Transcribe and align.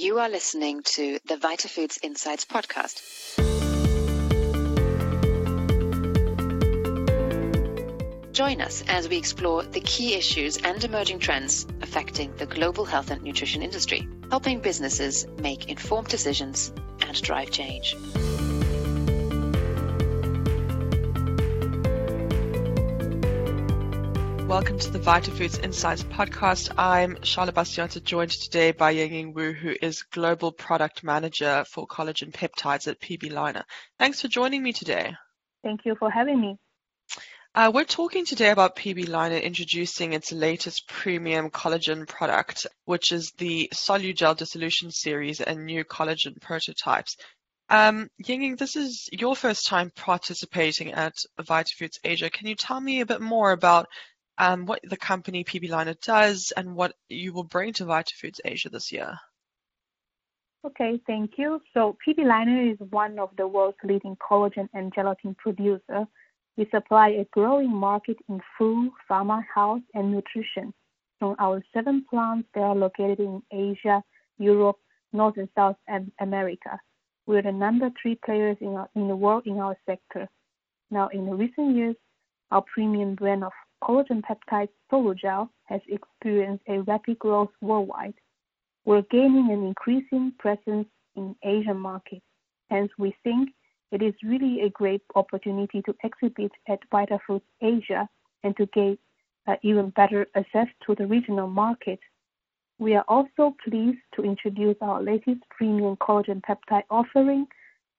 You 0.00 0.18
are 0.18 0.30
listening 0.30 0.82
to 0.94 1.18
the 1.26 1.36
VitaFoods 1.36 1.98
Insights 2.02 2.46
podcast. 2.46 3.02
Join 8.32 8.62
us 8.62 8.82
as 8.88 9.10
we 9.10 9.18
explore 9.18 9.62
the 9.62 9.80
key 9.80 10.14
issues 10.14 10.56
and 10.56 10.82
emerging 10.82 11.18
trends 11.18 11.66
affecting 11.82 12.34
the 12.36 12.46
global 12.46 12.86
health 12.86 13.10
and 13.10 13.22
nutrition 13.22 13.60
industry, 13.60 14.08
helping 14.30 14.60
businesses 14.60 15.26
make 15.36 15.68
informed 15.68 16.08
decisions 16.08 16.72
and 17.02 17.20
drive 17.20 17.50
change. 17.50 17.94
Welcome 24.50 24.80
to 24.80 24.90
the 24.90 24.98
VitaFoods 24.98 25.62
Insights 25.62 26.02
podcast. 26.02 26.72
I'm 26.76 27.22
Charlotte 27.22 27.54
Bastiata, 27.54 28.02
joined 28.02 28.32
today 28.32 28.72
by 28.72 28.90
Ying 28.90 29.32
Wu, 29.32 29.52
who 29.52 29.76
is 29.80 30.02
Global 30.02 30.50
Product 30.50 31.04
Manager 31.04 31.64
for 31.68 31.86
Collagen 31.86 32.32
Peptides 32.32 32.88
at 32.88 33.00
PB 33.00 33.30
Leiner. 33.30 33.62
Thanks 34.00 34.20
for 34.20 34.26
joining 34.26 34.64
me 34.64 34.72
today. 34.72 35.14
Thank 35.62 35.84
you 35.84 35.94
for 35.94 36.10
having 36.10 36.40
me. 36.40 36.56
Uh, 37.54 37.70
we're 37.72 37.84
talking 37.84 38.26
today 38.26 38.50
about 38.50 38.74
PB 38.74 39.06
Leiner 39.06 39.40
introducing 39.40 40.14
its 40.14 40.32
latest 40.32 40.88
premium 40.88 41.50
collagen 41.50 42.08
product, 42.08 42.66
which 42.86 43.12
is 43.12 43.30
the 43.38 43.70
Solugel 43.72 44.36
Dissolution 44.36 44.90
Series 44.90 45.40
and 45.40 45.64
new 45.64 45.84
collagen 45.84 46.40
prototypes. 46.40 47.16
Um, 47.68 48.08
Ying, 48.18 48.56
this 48.56 48.74
is 48.74 49.08
your 49.12 49.36
first 49.36 49.68
time 49.68 49.92
participating 49.94 50.90
at 50.90 51.14
VitaFoods 51.40 52.00
Asia. 52.02 52.30
Can 52.30 52.48
you 52.48 52.56
tell 52.56 52.80
me 52.80 53.00
a 53.00 53.06
bit 53.06 53.20
more 53.20 53.52
about 53.52 53.86
um, 54.40 54.64
what 54.64 54.80
the 54.82 54.96
company 54.96 55.44
PB 55.44 55.68
Leiner 55.68 56.00
does 56.00 56.52
and 56.56 56.74
what 56.74 56.94
you 57.10 57.34
will 57.34 57.44
bring 57.44 57.74
to 57.74 57.84
VitaFoods 57.84 58.40
Asia 58.42 58.70
this 58.70 58.90
year. 58.90 59.18
Okay, 60.64 60.98
thank 61.06 61.32
you. 61.36 61.60
So 61.74 61.96
PB 62.06 62.20
Leiner 62.20 62.72
is 62.72 62.78
one 62.90 63.18
of 63.18 63.30
the 63.36 63.46
world's 63.46 63.76
leading 63.84 64.16
collagen 64.16 64.68
and 64.72 64.92
gelatin 64.94 65.34
producer. 65.34 66.06
We 66.56 66.66
supply 66.70 67.10
a 67.10 67.26
growing 67.32 67.70
market 67.70 68.16
in 68.30 68.40
food, 68.58 68.90
pharma, 69.10 69.42
health, 69.54 69.82
and 69.94 70.10
nutrition. 70.10 70.72
From 71.18 71.36
our 71.38 71.62
seven 71.74 72.06
plants 72.08 72.48
they 72.54 72.62
are 72.62 72.74
located 72.74 73.20
in 73.20 73.42
Asia, 73.52 74.02
Europe, 74.38 74.76
North 75.12 75.36
and 75.36 75.48
South 75.54 75.76
America. 76.18 76.78
We're 77.26 77.42
the 77.42 77.52
number 77.52 77.90
three 78.00 78.18
players 78.24 78.56
in, 78.62 78.68
our, 78.68 78.88
in 78.94 79.06
the 79.06 79.16
world 79.16 79.42
in 79.46 79.58
our 79.58 79.76
sector. 79.84 80.28
Now, 80.90 81.08
in 81.08 81.26
the 81.26 81.34
recent 81.34 81.76
years, 81.76 81.96
our 82.50 82.64
premium 82.74 83.14
brand 83.14 83.44
of 83.44 83.52
collagen 83.82 84.22
peptide 84.22 84.68
Solugel 84.90 85.48
has 85.64 85.80
experienced 85.88 86.64
a 86.68 86.80
rapid 86.80 87.18
growth 87.18 87.50
worldwide. 87.60 88.14
We're 88.84 89.02
gaining 89.10 89.50
an 89.50 89.64
increasing 89.66 90.32
presence 90.38 90.88
in 91.16 91.36
Asian 91.44 91.78
markets. 91.78 92.24
Hence, 92.70 92.90
we 92.98 93.14
think 93.24 93.50
it 93.92 94.02
is 94.02 94.14
really 94.22 94.62
a 94.62 94.70
great 94.70 95.02
opportunity 95.14 95.82
to 95.82 95.94
exhibit 96.04 96.52
at 96.68 96.78
VitaFoods 96.90 97.42
Asia 97.60 98.08
and 98.44 98.56
to 98.56 98.66
gain 98.66 98.96
uh, 99.46 99.56
even 99.62 99.90
better 99.90 100.26
access 100.36 100.68
to 100.86 100.94
the 100.94 101.06
regional 101.06 101.48
market. 101.48 101.98
We 102.78 102.94
are 102.94 103.04
also 103.08 103.54
pleased 103.64 103.98
to 104.14 104.22
introduce 104.22 104.76
our 104.80 105.02
latest 105.02 105.40
premium 105.50 105.96
collagen 105.96 106.40
peptide 106.42 106.84
offering, 106.88 107.46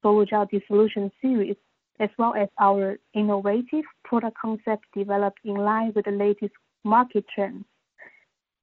Solugel 0.04 0.50
Dissolution 0.50 1.12
Series, 1.22 1.58
as 2.02 2.09
well 2.17 2.33
as 2.33 2.49
our 2.59 2.97
innovative 3.13 3.85
product 4.03 4.35
concept 4.41 4.85
developed 4.94 5.39
in 5.45 5.55
line 5.55 5.94
with 5.95 6.05
the 6.05 6.11
latest 6.11 6.53
market 6.83 7.23
trends. 7.33 7.63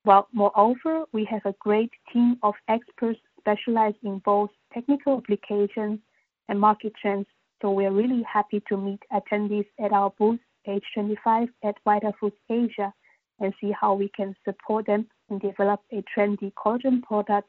Well, 0.05 0.27
moreover, 0.33 1.05
we 1.13 1.25
have 1.27 1.43
a 1.45 1.55
great 1.61 1.91
team 2.13 2.37
of 2.43 2.55
experts 2.69 3.21
specialized 3.39 3.99
in 4.03 4.19
both 4.25 4.51
technical 4.75 5.19
applications 5.19 6.01
and 6.49 6.61
market 6.61 6.93
trends, 7.01 7.27
so 7.63 7.71
we 7.71 7.87
are 7.87 7.93
really 7.93 8.23
happy 8.23 8.61
to 8.69 8.77
meet 8.77 9.01
attendees 9.13 9.67
at 9.79 9.93
our 9.93 10.11
booth, 10.19 10.41
H25 10.67 11.49
at 11.63 11.77
VitaFoods 11.87 12.33
Asia, 12.51 12.93
and 13.39 13.55
see 13.61 13.73
how 13.81 13.95
we 13.95 14.11
can 14.17 14.35
support 14.45 14.87
them 14.87 15.07
and 15.31 15.41
develop 15.41 15.81
a 15.93 16.03
trendy 16.13 16.53
collagen 16.55 17.03
product 17.03 17.49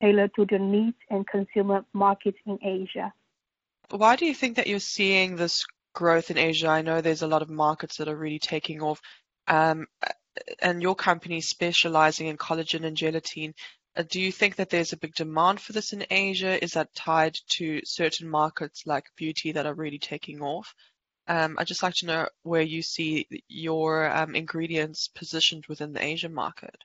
tailored 0.00 0.30
to 0.36 0.46
the 0.48 0.58
needs 0.58 0.96
and 1.10 1.26
consumer 1.26 1.84
markets 1.92 2.38
in 2.46 2.58
Asia. 2.62 3.12
Why 3.90 4.16
do 4.16 4.26
you 4.26 4.34
think 4.34 4.56
that 4.56 4.66
you're 4.66 4.78
seeing 4.78 5.36
this 5.36 5.64
growth 5.94 6.30
in 6.30 6.38
Asia? 6.38 6.68
I 6.68 6.82
know 6.82 7.00
there's 7.00 7.22
a 7.22 7.28
lot 7.28 7.42
of 7.42 7.50
markets 7.50 7.96
that 7.96 8.08
are 8.08 8.16
really 8.16 8.38
taking 8.38 8.82
off, 8.82 9.00
um, 9.46 9.86
and 10.60 10.82
your 10.82 10.94
company 10.94 11.40
specializing 11.40 12.26
in 12.26 12.36
collagen 12.36 12.84
and 12.84 12.96
gelatin. 12.96 13.54
Uh, 13.96 14.02
do 14.08 14.20
you 14.20 14.30
think 14.30 14.56
that 14.56 14.68
there's 14.68 14.92
a 14.92 14.98
big 14.98 15.14
demand 15.14 15.60
for 15.60 15.72
this 15.72 15.92
in 15.92 16.04
Asia? 16.10 16.62
Is 16.62 16.72
that 16.72 16.94
tied 16.94 17.38
to 17.50 17.80
certain 17.84 18.28
markets 18.28 18.86
like 18.86 19.06
beauty 19.16 19.52
that 19.52 19.66
are 19.66 19.74
really 19.74 19.98
taking 19.98 20.42
off? 20.42 20.74
Um, 21.28 21.56
I'd 21.58 21.66
just 21.66 21.82
like 21.82 21.94
to 21.94 22.06
know 22.06 22.28
where 22.42 22.62
you 22.62 22.82
see 22.82 23.26
your 23.48 24.08
um, 24.14 24.34
ingredients 24.34 25.08
positioned 25.08 25.64
within 25.68 25.92
the 25.92 26.04
Asian 26.04 26.32
market. 26.32 26.76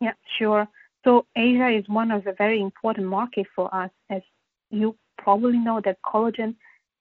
Yeah, 0.00 0.14
sure. 0.38 0.66
So 1.04 1.26
Asia 1.36 1.68
is 1.68 1.88
one 1.88 2.10
of 2.10 2.24
the 2.24 2.34
very 2.38 2.60
important 2.60 3.08
markets 3.08 3.50
for 3.54 3.72
us, 3.74 3.90
as 4.10 4.22
you 4.70 4.96
probably 5.18 5.58
know 5.58 5.80
that 5.84 5.98
collagen 6.02 6.54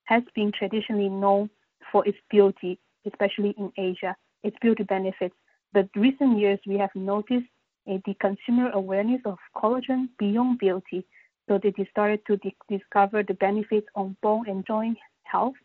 has 0.05 0.23
been 0.35 0.51
traditionally 0.51 1.09
known 1.09 1.49
for 1.91 2.07
its 2.07 2.17
beauty, 2.29 2.79
especially 3.05 3.53
in 3.57 3.71
Asia, 3.77 4.15
its 4.43 4.57
beauty 4.61 4.83
benefits. 4.83 5.35
But 5.73 5.89
recent 5.95 6.39
years, 6.39 6.59
we 6.65 6.77
have 6.77 6.89
noticed 6.95 7.47
a, 7.87 8.01
the 8.05 8.15
consumer 8.15 8.71
awareness 8.71 9.21
of 9.25 9.37
collagen 9.55 10.09
beyond 10.17 10.59
beauty. 10.59 11.05
So 11.47 11.59
they 11.61 11.73
started 11.91 12.25
to 12.27 12.37
di- 12.37 12.55
discover 12.69 13.23
the 13.23 13.35
benefits 13.35 13.87
on 13.95 14.17
bone 14.21 14.49
and 14.49 14.65
joint 14.65 14.97
health, 15.23 15.55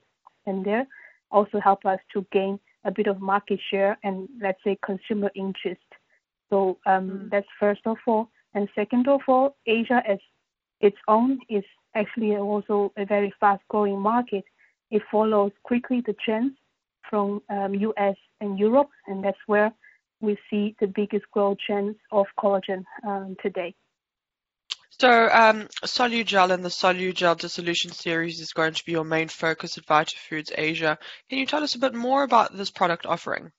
and 0.46 0.64
there 0.64 0.86
also 1.30 1.60
help 1.60 1.84
us 1.86 1.98
to 2.12 2.24
gain 2.32 2.58
a 2.84 2.90
bit 2.90 3.06
of 3.06 3.20
market 3.20 3.60
share 3.70 3.96
and 4.02 4.28
let's 4.40 4.62
say 4.64 4.76
consumer 4.84 5.30
interest. 5.34 5.80
So 6.50 6.78
um, 6.86 7.10
mm. 7.10 7.30
that's 7.30 7.46
first 7.58 7.80
of 7.86 7.96
all, 8.06 8.28
and 8.54 8.68
second 8.74 9.08
of 9.08 9.20
all, 9.26 9.56
Asia 9.66 10.02
as 10.06 10.18
its 10.80 10.96
own 11.08 11.38
is 11.48 11.64
actually 11.94 12.36
also 12.36 12.92
a 12.96 13.04
very 13.04 13.32
fast-growing 13.40 13.98
market. 13.98 14.44
It 14.90 15.02
follows 15.10 15.52
quickly 15.62 16.02
the 16.04 16.14
trends 16.14 16.52
from 17.08 17.42
um, 17.48 17.74
US 17.74 18.16
and 18.40 18.58
Europe, 18.58 18.90
and 19.06 19.24
that's 19.24 19.38
where 19.46 19.72
we 20.20 20.38
see 20.48 20.76
the 20.80 20.86
biggest 20.86 21.30
growth 21.30 21.58
trends 21.66 21.96
of 22.10 22.26
collagen 22.38 22.84
um, 23.06 23.36
today. 23.42 23.74
So, 24.90 25.28
um, 25.32 25.68
Solugel 25.84 26.52
and 26.52 26.64
the 26.64 26.68
Solugel 26.68 27.36
Dissolution 27.36 27.90
series 27.90 28.40
is 28.40 28.52
going 28.52 28.74
to 28.74 28.84
be 28.84 28.92
your 28.92 29.04
main 29.04 29.28
focus 29.28 29.76
at 29.76 29.86
VitaFoods 29.86 30.52
Asia. 30.56 30.98
Can 31.28 31.38
you 31.38 31.46
tell 31.46 31.64
us 31.64 31.74
a 31.74 31.80
bit 31.80 31.94
more 31.94 32.22
about 32.22 32.56
this 32.56 32.70
product 32.70 33.04
offering? 33.04 33.50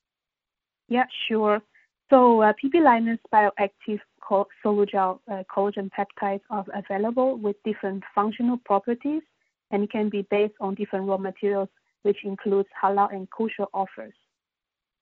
Yeah, 0.88 1.06
sure. 1.28 1.62
So, 2.10 2.42
uh, 2.42 2.54
PB 2.54 2.76
Leiner's 2.76 3.20
bioactive 3.34 4.00
Solugel 4.30 5.20
uh, 5.32 5.44
collagen 5.54 5.90
peptides 5.98 6.42
are 6.50 6.66
available 6.74 7.38
with 7.38 7.56
different 7.64 8.04
functional 8.16 8.58
properties 8.66 9.22
and 9.72 9.90
can 9.90 10.10
be 10.10 10.26
based 10.30 10.54
on 10.60 10.76
different 10.76 11.08
raw 11.08 11.18
materials, 11.18 11.70
which 12.04 12.18
includes 12.24 12.70
halal 12.82 13.14
and 13.14 13.28
kosher 13.32 13.66
offers. 13.74 14.14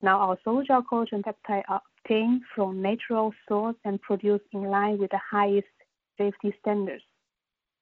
Now, 0.02 0.20
our 0.20 0.38
Solugel 0.46 0.84
collagen 0.92 1.24
peptides 1.24 1.64
are 1.70 1.81
obtained 2.00 2.42
from 2.56 2.81
natural 2.81 3.34
source 3.48 3.76
and 3.86 4.02
produced 4.02 4.46
in 4.54 4.64
line 4.64 4.98
with 4.98 5.12
the 5.12 5.20
highest 5.30 5.68
safety 6.18 6.54
standards. 6.60 7.04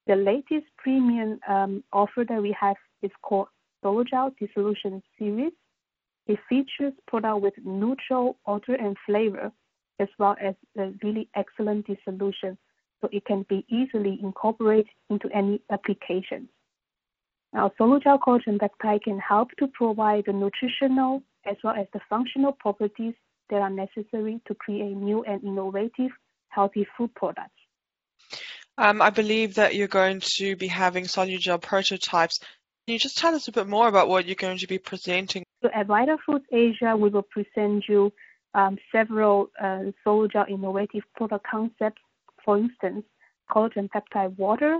The 0.08 0.16
latest 0.16 0.66
premium 0.78 1.40
um, 1.48 1.84
offer 1.94 2.26
that 2.28 2.42
we 2.42 2.56
have 2.60 2.76
is 3.02 3.12
called 3.22 3.48
Solugel 3.84 4.34
Dissolution 4.40 5.02
Series. 5.18 5.54
It 6.28 6.40
features 6.50 6.94
product 7.08 7.42
with 7.42 7.54
neutral 7.64 8.38
odor 8.46 8.76
and 8.76 8.98
flavor 9.06 9.52
as 10.00 10.08
well 10.18 10.36
as 10.42 10.56
a 10.78 10.92
really 11.04 11.30
excellent 11.36 11.88
dissolution, 11.88 12.58
so 13.02 13.10
it 13.12 13.26
can 13.26 13.46
be 13.50 13.66
easily 13.70 14.20
incorporated 14.22 14.90
into 15.10 15.30
any 15.34 15.62
application. 15.72 16.50
Now, 17.54 17.72
Solugel 17.80 18.20
collagen 18.20 18.60
peptide 18.60 19.04
can 19.04 19.20
help 19.20 19.50
to 19.58 19.68
provide 19.68 20.26
the 20.28 20.34
nutritional 20.34 21.24
as 21.46 21.56
well 21.64 21.74
as 21.76 21.88
the 21.94 22.00
functional 22.10 22.52
properties 22.52 23.14
that 23.50 23.62
are 23.62 23.70
necessary 23.70 24.40
to 24.48 24.54
create 24.56 24.96
new 24.96 25.24
and 25.24 25.44
innovative 25.44 26.12
healthy 26.50 26.86
food 26.98 27.14
products. 27.16 27.52
Um, 28.78 29.02
I 29.02 29.10
believe 29.10 29.56
that 29.56 29.76
you're 29.76 29.88
going 29.88 30.22
to 30.38 30.56
be 30.56 30.68
having 30.68 31.06
Solugel 31.06 31.62
prototypes. 31.62 32.40
Can 32.40 32.94
you 32.94 33.00
just 33.00 33.18
tell 33.18 33.36
us 33.36 33.48
a 33.48 33.52
bit 33.52 33.68
more 33.68 33.88
about 33.88 34.08
what 34.08 34.26
you're 34.26 34.36
going 34.36 34.60
to 34.60 34.68
be 34.68 34.78
presenting? 34.78 35.44
So 35.62 35.70
at 35.74 35.88
VitaFoods 35.88 36.46
Asia, 36.52 36.96
we 36.96 37.10
will 37.10 37.24
present 37.24 37.86
you 37.90 38.14
several 38.92 39.50
uh, 39.62 39.84
Solugel 40.06 40.50
innovative 40.50 41.04
product 41.16 41.46
concepts, 41.50 42.02
for 42.44 42.58
instance, 42.58 43.06
collagen 43.52 43.90
peptide 43.90 44.38
water, 44.38 44.80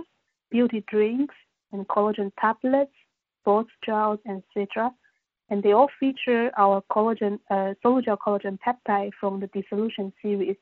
beauty 0.50 0.84
drinks, 0.88 1.34
and 1.72 1.86
collagen 1.88 2.32
tablets, 2.40 2.92
sports 3.40 3.70
gels, 3.84 4.18
etc. 4.28 4.90
And 5.48 5.62
they 5.62 5.72
all 5.72 5.90
feature 5.98 6.50
our 6.56 6.82
collagen, 6.90 7.38
uh, 7.50 7.74
Solugel 7.84 8.18
collagen 8.18 8.58
peptide 8.66 9.10
from 9.18 9.40
the 9.40 9.48
dissolution 9.48 10.12
series. 10.22 10.56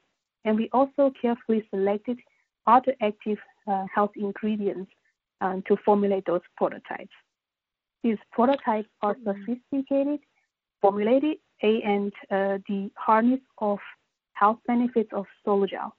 And 0.44 0.56
we 0.56 0.68
also 0.72 1.12
carefully 1.20 1.66
selected 1.70 2.18
other 2.66 2.94
active 3.02 3.38
uh, 3.66 3.84
health 3.94 4.12
ingredients 4.16 4.90
um, 5.40 5.62
to 5.68 5.76
formulate 5.84 6.24
those 6.26 6.40
prototypes. 6.56 7.14
These 8.02 8.18
prototypes 8.32 8.88
are 9.02 9.14
mm-hmm. 9.14 9.30
sophisticated, 9.30 10.20
formulated, 10.80 11.38
and 11.62 12.12
uh, 12.30 12.58
the 12.68 12.90
harness 12.96 13.40
of 13.58 13.78
health 14.32 14.58
benefits 14.66 15.10
of 15.12 15.26
Solugel. 15.46 15.92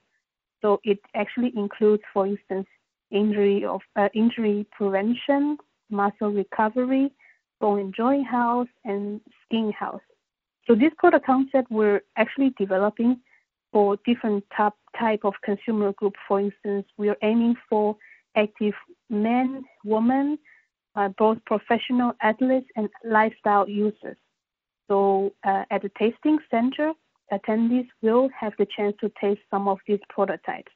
So 0.62 0.80
it 0.84 0.98
actually 1.14 1.52
includes, 1.56 2.02
for 2.12 2.26
instance, 2.26 2.66
injury 3.10 3.64
of 3.64 3.80
uh, 3.96 4.08
injury 4.14 4.66
prevention, 4.72 5.58
muscle 5.90 6.32
recovery, 6.32 7.12
bone 7.60 7.80
and 7.80 7.94
joint 7.94 8.26
health, 8.26 8.68
and 8.84 9.20
skin 9.44 9.72
health. 9.78 10.02
So 10.66 10.74
this 10.74 10.92
product 10.98 11.26
concept 11.26 11.70
we're 11.70 12.02
actually 12.16 12.54
developing 12.58 13.20
for 13.72 13.96
different 14.04 14.44
type 14.56 14.72
type 14.98 15.20
of 15.24 15.34
consumer 15.44 15.92
group. 15.92 16.14
For 16.26 16.40
instance, 16.40 16.86
we 16.96 17.08
are 17.08 17.16
aiming 17.22 17.56
for 17.68 17.96
active 18.36 18.74
men, 19.08 19.64
women, 19.84 20.38
uh, 20.94 21.08
both 21.18 21.38
professional 21.44 22.12
athletes 22.22 22.68
and 22.76 22.88
lifestyle 23.04 23.68
users. 23.68 24.16
So 24.90 25.32
uh, 25.44 25.64
at 25.70 25.82
the 25.82 25.90
tasting 25.96 26.38
center, 26.50 26.92
attendees 27.32 27.86
will 28.02 28.28
have 28.38 28.54
the 28.58 28.66
chance 28.76 28.96
to 29.00 29.12
taste 29.20 29.40
some 29.48 29.68
of 29.68 29.78
these 29.86 30.00
prototypes, 30.08 30.72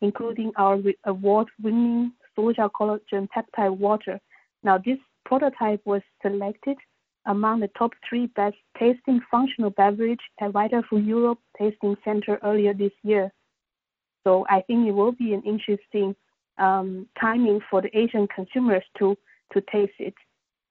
including 0.00 0.50
our 0.56 0.80
award-winning 1.04 2.12
Solugel 2.36 2.70
Collagen 2.72 3.28
Peptide 3.28 3.76
Water. 3.76 4.18
Now, 4.64 4.78
this 4.78 4.98
prototype 5.24 5.80
was 5.84 6.02
selected 6.22 6.76
among 7.26 7.60
the 7.60 7.70
top 7.78 7.92
three 8.08 8.26
best 8.34 8.56
tasting 8.76 9.20
functional 9.30 9.70
beverage 9.70 10.24
at 10.40 10.50
Vitafood 10.50 11.06
Europe 11.06 11.38
Tasting 11.56 11.96
Center 12.04 12.40
earlier 12.42 12.74
this 12.74 12.90
year. 13.04 13.32
So 14.24 14.44
I 14.50 14.62
think 14.62 14.88
it 14.88 14.92
will 14.92 15.12
be 15.12 15.34
an 15.34 15.42
interesting 15.42 16.16
um, 16.58 17.06
timing 17.20 17.60
for 17.70 17.80
the 17.80 17.96
Asian 17.96 18.26
consumers 18.26 18.82
to 18.98 19.16
to 19.52 19.60
taste 19.70 19.92
it. 19.98 20.14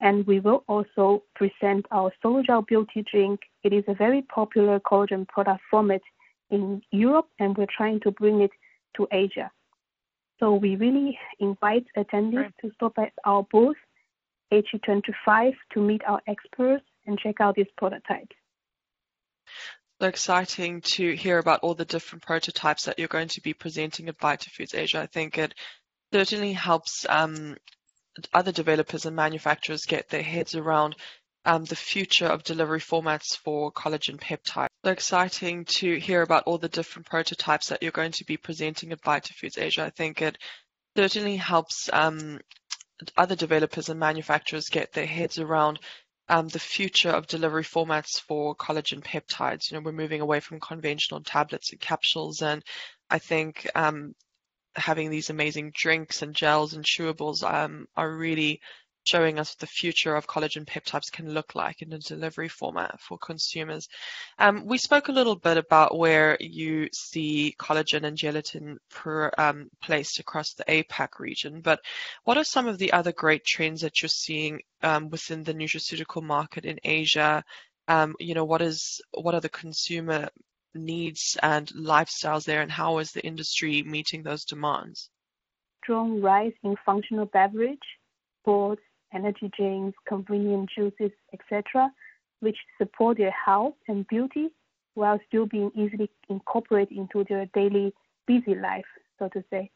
And 0.02 0.26
we 0.26 0.40
will 0.40 0.64
also 0.68 1.24
present 1.36 1.86
our 1.92 2.12
Solugel 2.24 2.66
Beauty 2.66 3.06
Drink. 3.10 3.40
It 3.64 3.72
is 3.72 3.84
a 3.88 3.94
very 3.94 4.24
popular 4.24 4.80
collagen 4.80 5.28
product 5.28 5.62
format 5.70 6.02
in 6.50 6.82
Europe, 6.92 7.28
and 7.40 7.56
we're 7.56 7.68
trying 7.78 8.00
to 8.02 8.12
bring 8.12 8.42
it 8.42 8.52
to 8.98 9.08
Asia. 9.12 9.52
So 10.40 10.56
we 10.56 10.76
really 10.76 11.18
invite 11.40 11.86
attendees 11.96 12.36
right. 12.36 12.54
to 12.62 12.72
stop 12.74 12.94
at 12.98 13.14
our 13.26 13.46
booth, 13.52 13.78
HE25, 14.52 15.54
to 15.74 15.80
meet 15.80 16.02
our 16.08 16.20
experts 16.28 16.84
and 17.06 17.20
check 17.20 17.36
out 17.40 17.56
these 17.56 17.68
prototypes. 17.78 18.36
So 20.02 20.08
exciting 20.08 20.82
to 20.96 21.16
hear 21.16 21.38
about 21.38 21.60
all 21.60 21.76
the 21.76 21.86
different 21.86 22.24
prototypes 22.24 22.86
that 22.86 22.98
you're 22.98 23.08
going 23.08 23.28
to 23.30 23.42
be 23.42 23.54
presenting 23.54 24.10
at 24.10 24.18
VitaFoods 24.18 24.74
Asia. 24.74 25.00
I 25.00 25.06
think 25.06 25.38
it 25.38 25.54
certainly 26.12 26.54
helps 26.54 27.06
um, 27.08 27.56
other 28.34 28.52
developers 28.52 29.06
and 29.06 29.16
manufacturers 29.16 29.86
get 29.86 30.10
their 30.10 30.24
heads 30.24 30.56
around 30.56 30.96
um, 31.46 31.66
the 31.66 31.76
future 31.76 32.28
of 32.28 32.44
delivery 32.44 32.80
formats 32.80 33.36
for 33.36 33.72
collagen 33.72 34.20
peptides. 34.20 34.68
So 34.86 34.92
exciting 34.92 35.66
to 35.78 36.00
hear 36.00 36.22
about 36.22 36.44
all 36.46 36.58
the 36.58 36.70
different 36.70 37.08
prototypes 37.08 37.68
that 37.68 37.82
you're 37.82 37.92
going 37.92 38.12
to 38.14 38.26
be 38.26 38.38
presenting 38.38 38.92
at 38.92 39.02
VitaFoods 39.02 39.58
Asia. 39.58 39.84
I 39.84 39.90
think 39.90 40.22
it 40.22 40.38
certainly 40.96 41.38
helps 41.38 41.90
um, 41.92 42.40
other 43.18 43.36
developers 43.36 43.90
and 43.90 44.00
manufacturers 44.00 44.70
get 44.70 44.94
their 44.94 45.06
heads 45.06 45.40
around 45.40 45.80
um, 46.30 46.48
the 46.48 46.60
future 46.60 47.10
of 47.10 47.28
delivery 47.28 47.64
formats 47.64 48.22
for 48.22 48.56
collagen 48.56 49.04
peptides. 49.04 49.70
You 49.70 49.78
know, 49.78 49.84
we're 49.84 49.92
moving 49.92 50.22
away 50.22 50.40
from 50.40 50.60
conventional 50.60 51.22
tablets 51.22 51.72
and 51.72 51.82
capsules, 51.82 52.42
and 52.42 52.64
I 53.10 53.20
think 53.20 53.70
um, 53.76 54.14
having 54.76 55.10
these 55.10 55.30
amazing 55.30 55.72
drinks 55.76 56.22
and 56.22 56.36
gels 56.36 56.74
and 56.74 56.86
chewables 56.86 57.44
um, 57.44 57.88
are 57.96 58.12
really 58.12 58.62
showing 59.04 59.40
us 59.40 59.52
what 59.52 59.60
the 59.60 59.68
future 59.68 60.16
of 60.16 60.28
collagen 60.28 60.66
peptides 60.66 61.12
can 61.12 61.34
look 61.34 61.56
like 61.56 61.82
in 61.82 61.92
a 61.94 62.00
delivery 62.00 62.48
format 62.48 63.00
for 63.00 63.18
consumers. 63.18 63.88
Um, 64.38 64.66
we 64.66 64.78
spoke 64.78 65.08
a 65.08 65.14
little 65.14 65.36
bit 65.36 65.58
about 65.58 65.98
where 65.98 66.38
you 66.40 66.88
see 66.94 67.56
collagen 67.60 68.04
and 68.04 68.18
gelatin 68.18 68.78
per, 68.92 69.32
um, 69.38 69.70
placed 69.82 70.20
across 70.20 70.54
the 70.54 70.66
APAC 70.66 71.20
region, 71.20 71.62
but 71.62 71.80
what 72.24 72.38
are 72.38 72.44
some 72.44 72.68
of 72.68 72.78
the 72.78 72.94
other 72.94 73.12
great 73.12 73.44
trends 73.44 73.82
that 73.82 74.02
you're 74.02 74.10
seeing 74.10 74.62
um, 74.84 75.10
within 75.10 75.44
the 75.44 75.54
nutraceutical 75.54 76.22
market 76.22 76.66
in 76.66 76.80
Asia? 76.84 77.44
Um, 77.88 78.16
you 78.20 78.36
know, 78.36 78.46
what 78.46 78.62
is 78.62 79.02
what 79.12 79.34
are 79.34 79.42
the 79.42 79.50
consumer 79.50 80.30
needs 80.74 81.38
and 81.42 81.68
lifestyles 81.70 82.46
there, 82.46 82.62
and 82.62 82.72
how 82.72 83.00
is 83.00 83.12
the 83.12 83.26
industry 83.26 83.84
meeting 83.84 84.24
those 84.24 84.46
demands? 84.46 85.10
Strong 85.84 86.22
rise 86.22 86.54
in 86.64 86.76
functional 86.86 87.26
beverage, 87.26 87.80
sports, 88.42 88.82
energy 89.14 89.50
drinks, 89.58 89.98
convenient 90.08 90.70
juices, 90.76 91.12
etc., 91.34 91.92
which 92.40 92.58
support 92.78 93.18
their 93.18 93.32
health 93.32 93.76
and 93.88 94.08
beauty 94.08 94.50
while 94.94 95.20
still 95.28 95.46
being 95.46 95.72
easily 95.76 96.10
incorporated 96.30 96.98
into 96.98 97.24
their 97.30 97.46
daily 97.54 97.94
busy 98.28 98.56
life, 98.56 98.86
so 99.20 99.30
to 99.30 99.44
say. 99.50 99.70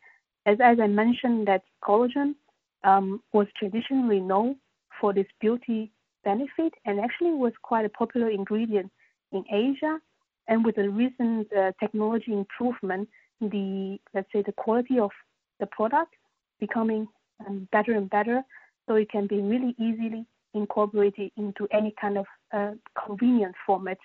As, 0.46 0.58
as 0.62 0.80
I 0.80 0.88
mentioned, 0.88 1.48
that 1.48 1.64
collagen 1.84 2.36
um, 2.84 3.22
was 3.34 3.48
traditionally 3.58 4.20
known 4.20 4.58
for 5.00 5.14
this 5.14 5.28
beauty 5.40 5.92
benefit 6.24 6.74
and 6.86 7.00
actually 7.00 7.32
was 7.32 7.54
quite 7.62 7.86
a 7.86 7.90
popular 7.90 8.30
ingredient 8.30 8.92
in 9.32 9.44
Asia 9.52 10.00
and 10.48 10.64
with 10.66 10.76
the 10.76 10.90
recent 10.90 11.52
uh, 11.54 11.72
technology 11.80 12.34
improvement, 12.34 13.10
the 13.42 13.98
let's 14.14 14.32
say 14.32 14.42
the 14.46 14.52
quality 14.52 15.00
of 15.00 15.12
the 15.60 15.66
product 15.68 16.14
becoming 16.60 17.08
um, 17.46 17.68
better 17.72 17.94
and 17.94 18.10
better, 18.10 18.42
so 18.88 18.96
it 18.96 19.10
can 19.10 19.28
be 19.28 19.42
really 19.42 19.76
easily 19.80 20.26
incorporated 20.54 21.32
into 21.38 21.68
any 21.72 21.94
kind 22.00 22.18
of 22.18 22.26
uh, 22.54 22.72
convenient 23.06 23.56
format. 23.66 23.98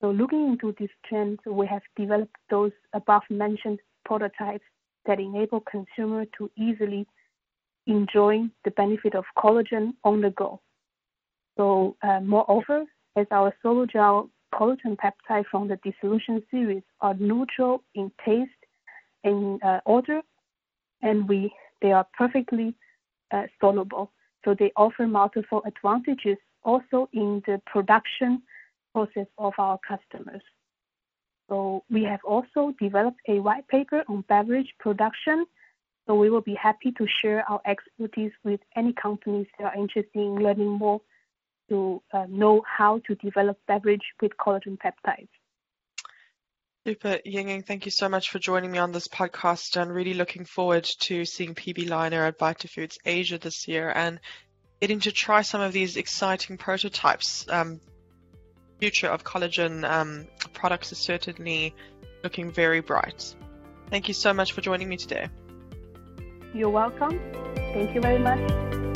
So 0.00 0.10
looking 0.10 0.46
into 0.48 0.74
this 0.78 0.88
trend, 1.06 1.38
we 1.46 1.66
have 1.66 1.82
developed 1.96 2.34
those 2.48 2.72
above 2.94 3.22
mentioned 3.28 3.78
prototypes 4.06 4.64
that 5.06 5.20
enable 5.20 5.60
consumer 5.60 6.24
to 6.38 6.50
easily 6.56 7.06
enjoy 7.86 8.40
the 8.64 8.70
benefit 8.72 9.14
of 9.14 9.24
collagen 9.36 9.92
on 10.04 10.20
the 10.20 10.30
go. 10.30 10.60
So 11.58 11.96
uh, 12.02 12.20
moreover, 12.20 12.84
as 13.16 13.26
our 13.30 13.54
Solugel 13.62 14.30
collagen 14.54 14.96
peptides 14.96 15.46
from 15.50 15.68
the 15.68 15.78
dissolution 15.84 16.42
series 16.50 16.82
are 17.00 17.14
neutral 17.14 17.82
in 17.94 18.10
taste 18.24 18.50
and 19.24 19.62
uh, 19.62 19.80
odor, 19.86 20.22
and 21.02 21.28
we 21.28 21.52
they 21.82 21.92
are 21.92 22.06
perfectly 22.16 22.74
uh, 23.30 23.44
soluble. 23.60 24.12
So 24.44 24.54
they 24.58 24.72
offer 24.76 25.06
multiple 25.06 25.62
advantages 25.66 26.38
also 26.62 27.08
in 27.12 27.42
the 27.46 27.60
production 27.66 28.42
process 28.92 29.26
of 29.38 29.52
our 29.58 29.78
customers. 29.86 30.42
So 31.48 31.84
we 31.90 32.04
have 32.04 32.20
also 32.24 32.74
developed 32.80 33.20
a 33.28 33.40
white 33.40 33.66
paper 33.68 34.04
on 34.08 34.24
beverage 34.28 34.72
production. 34.78 35.46
So 36.06 36.14
we 36.14 36.30
will 36.30 36.40
be 36.40 36.54
happy 36.54 36.92
to 36.92 37.06
share 37.20 37.44
our 37.50 37.60
expertise 37.66 38.32
with 38.44 38.60
any 38.76 38.92
companies 38.92 39.46
that 39.58 39.64
are 39.66 39.74
interested 39.74 40.14
in 40.14 40.36
learning 40.36 40.68
more 40.68 41.00
to 41.70 42.02
uh, 42.12 42.26
know 42.28 42.62
how 42.66 43.00
to 43.06 43.14
develop 43.14 43.58
beverage 43.66 44.04
with 44.20 44.32
collagen 44.36 44.76
peptides. 44.76 45.28
Super, 46.86 47.18
Yingying, 47.26 47.64
thank 47.66 47.84
you 47.84 47.90
so 47.90 48.08
much 48.08 48.30
for 48.30 48.38
joining 48.38 48.70
me 48.72 48.78
on 48.78 48.92
this 48.92 49.06
podcast 49.06 49.80
and 49.80 49.94
really 49.94 50.14
looking 50.14 50.44
forward 50.44 50.84
to 51.00 51.24
seeing 51.24 51.54
PB 51.54 51.88
Leiner 51.88 52.26
at 52.26 52.38
VitaFoods 52.38 52.96
Asia 53.04 53.38
this 53.38 53.68
year 53.68 53.92
and 53.94 54.18
getting 54.80 55.00
to 55.00 55.12
try 55.12 55.42
some 55.42 55.60
of 55.60 55.72
these 55.72 55.96
exciting 55.96 56.56
prototypes. 56.56 57.46
Um, 57.48 57.80
future 58.78 59.08
of 59.08 59.24
collagen 59.24 59.88
um, 59.88 60.26
products 60.54 60.90
is 60.90 60.98
certainly 60.98 61.74
looking 62.24 62.50
very 62.50 62.80
bright. 62.80 63.34
Thank 63.90 64.08
you 64.08 64.14
so 64.14 64.32
much 64.32 64.52
for 64.52 64.62
joining 64.62 64.88
me 64.88 64.96
today. 64.96 65.28
You're 66.54 66.70
welcome. 66.70 67.20
Thank 67.74 67.94
you 67.94 68.00
very 68.00 68.18
much. 68.18 68.89